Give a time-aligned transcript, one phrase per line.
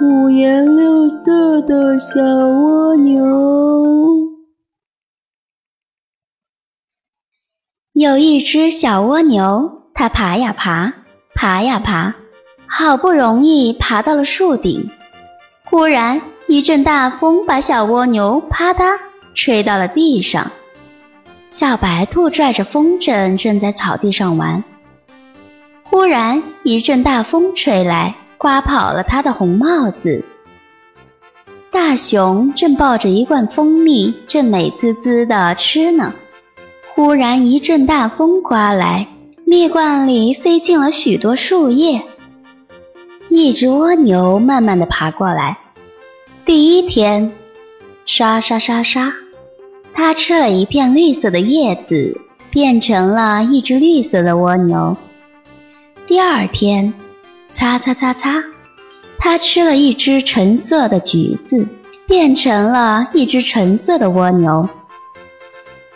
[0.00, 3.22] 五颜六色的小蜗牛。
[7.92, 10.94] 有一只小蜗牛，它爬呀爬，
[11.34, 12.16] 爬呀爬，
[12.66, 14.90] 好不容易爬到了树顶。
[15.64, 18.98] 忽然一阵大风把小蜗牛啪嗒
[19.34, 20.50] 吹到了地上。
[21.48, 24.64] 小白兔拽着风筝正在草地上玩。
[25.84, 30.24] 忽然一阵大风吹来，刮跑了他的红帽子。
[31.70, 36.14] 大熊正抱着一罐蜂蜜，正美滋滋地吃呢。
[36.94, 39.08] 忽然一阵大风刮来，
[39.44, 42.02] 蜜罐里飞进了许多树叶。
[43.28, 45.58] 一只蜗牛慢慢地爬过来。
[46.44, 47.32] 第一天，
[48.04, 49.12] 沙沙沙沙，
[49.92, 54.96] 它吃了一片绿色的叶子，变成了一只绿色的蜗牛。
[56.06, 56.94] 第二天，
[57.54, 58.44] 擦擦擦擦，
[59.18, 61.66] 它吃了一只橙色的橘子，
[62.06, 64.68] 变成了一只橙色的蜗牛。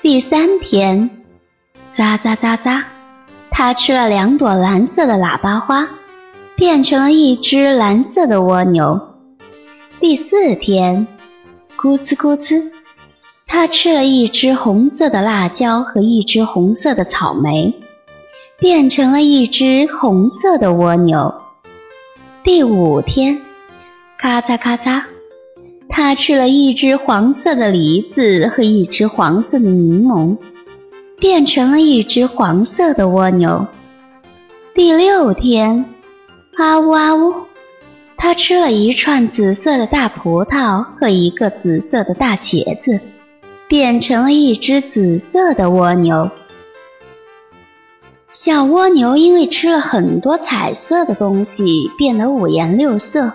[0.00, 1.10] 第三天，
[1.92, 2.84] 咂咂咂咂，
[3.50, 5.88] 它吃了两朵蓝色的喇叭花，
[6.56, 9.16] 变成了一只蓝色的蜗牛。
[10.00, 11.08] 第四天，
[11.76, 12.70] 咕呲咕呲，
[13.48, 17.74] 它吃了一只红色的辣椒和一只红色的草莓，
[18.60, 21.42] 变成了一只红色的蜗牛。
[22.48, 23.42] 第五天，
[24.16, 25.02] 咔嚓咔嚓。
[25.90, 30.38] 它吃了一只黄色的梨子和一只黄色的柠檬，
[31.20, 33.66] 变成了一只黄色的蜗牛。
[34.74, 35.84] 第六天，
[36.56, 37.34] 啊呜啊呜，
[38.16, 42.98] 它吃了一串紫色的大葡萄和一个紫色的大茄子，
[43.68, 46.30] 变成了一只紫色的蜗牛。
[48.30, 53.32] 小蜗牛因为吃了很多彩色的东西，变得五颜六色。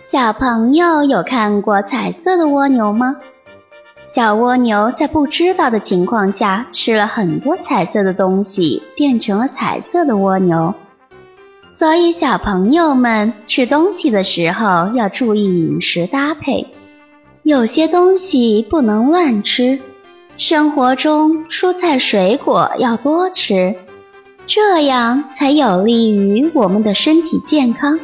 [0.00, 3.18] 小朋友有看过彩色的蜗牛吗？
[4.02, 10.74] 小蜗牛在不知道的情况下吃了很多彩色的东西，变成了彩色的蜗牛。
[11.68, 16.66] 所以小朋友们吃东西的时候要注意饮食搭配，
[17.44, 19.78] 有些东西不能乱吃。
[20.36, 23.76] 生活中蔬菜水果要多吃，
[24.46, 28.00] 这样才有利于我们的身体健康。